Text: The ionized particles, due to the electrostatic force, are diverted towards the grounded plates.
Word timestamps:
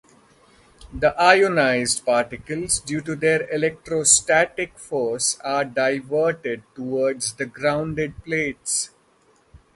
The 0.91 1.13
ionized 1.21 2.07
particles, 2.07 2.79
due 2.79 3.01
to 3.01 3.15
the 3.15 3.47
electrostatic 3.53 4.79
force, 4.79 5.37
are 5.43 5.63
diverted 5.63 6.63
towards 6.73 7.33
the 7.33 7.45
grounded 7.45 8.15
plates. 8.23 8.89